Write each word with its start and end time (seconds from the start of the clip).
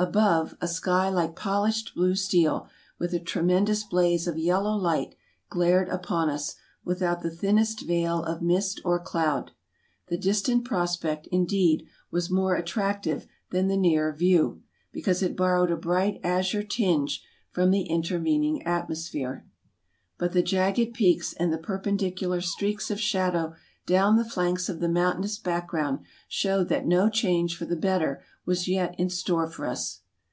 Above, 0.00 0.56
a 0.60 0.68
sky 0.68 1.08
like 1.08 1.34
polished 1.34 1.92
blue 1.96 2.14
steel, 2.14 2.68
with 3.00 3.12
a 3.12 3.18
tremendous 3.18 3.82
blaze 3.82 4.28
of 4.28 4.38
yellow 4.38 4.76
light, 4.76 5.16
glared 5.50 5.88
upon 5.88 6.30
us, 6.30 6.54
without 6.84 7.22
the 7.22 7.30
thinnest 7.32 7.80
veil 7.80 8.22
of 8.22 8.40
mist 8.40 8.80
or 8.84 9.00
cloud. 9.00 9.50
The 10.06 10.16
distant 10.16 10.64
prospect, 10.64 11.26
indeed, 11.32 11.84
was 12.12 12.30
more 12.30 12.54
attractive 12.54 13.26
than 13.50 13.66
the 13.66 13.76
near 13.76 14.12
view, 14.14 14.62
because 14.92 15.20
it 15.20 15.36
borrowed 15.36 15.72
a 15.72 15.76
bright 15.76 16.20
azure 16.22 16.62
tinge 16.62 17.24
from 17.50 17.72
the 17.72 17.82
intervening 17.82 18.62
atmosphere; 18.62 19.48
but 20.16 20.32
the 20.32 20.42
jagged 20.44 20.94
peaks 20.94 21.32
and 21.32 21.52
the 21.52 21.58
perpendicular 21.58 22.40
streaks 22.40 22.88
of 22.92 23.00
shadow 23.00 23.52
down 23.86 24.16
the 24.16 24.24
flanks 24.24 24.68
of 24.68 24.80
the 24.80 24.88
mountainous 24.88 25.38
background 25.38 25.98
showed 26.28 26.68
that 26.68 26.86
no 26.86 27.08
change 27.08 27.56
for 27.56 27.64
the 27.64 27.76
better 27.76 28.22
was 28.44 28.68
yet 28.68 28.94
in 29.00 29.08
store 29.08 29.46
for 29.46 29.64
us. 29.66 30.00